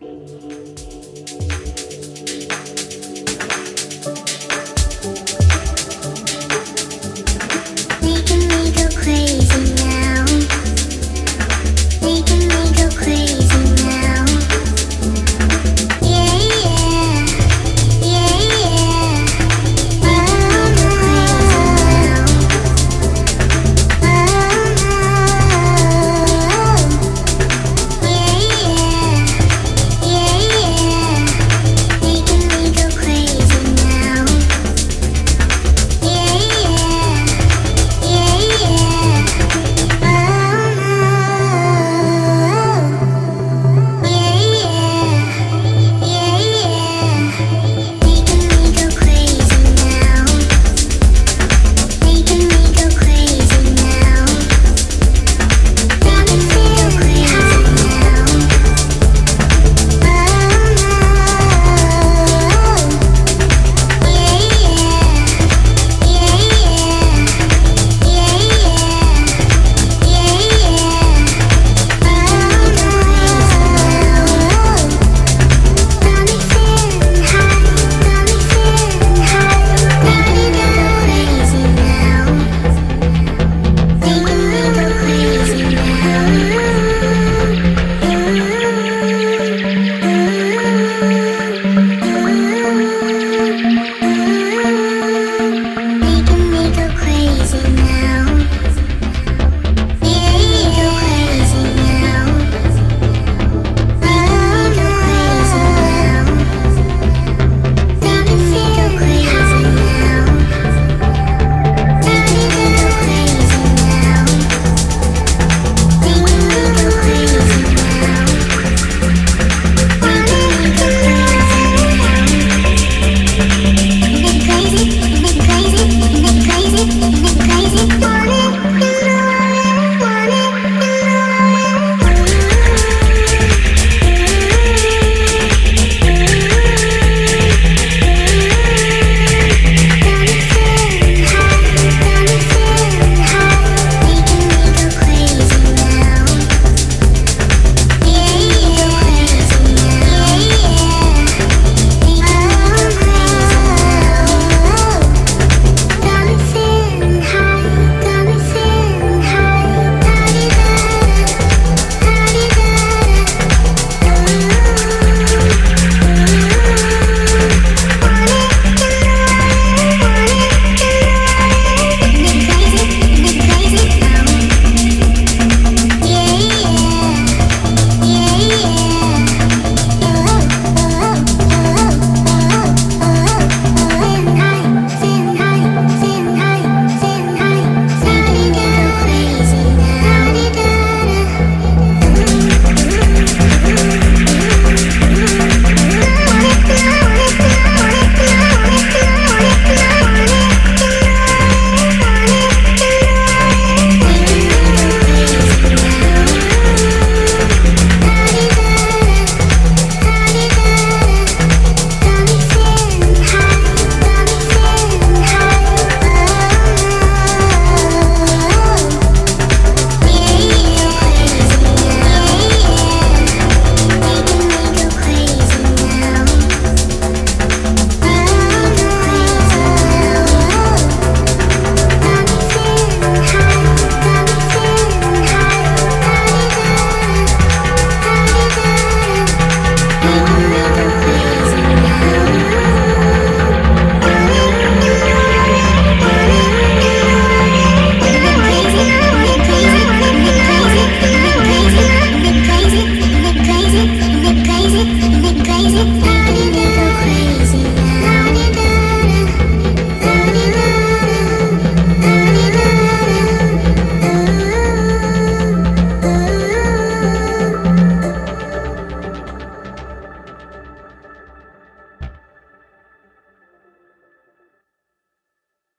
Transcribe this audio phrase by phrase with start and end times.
[0.00, 0.79] Música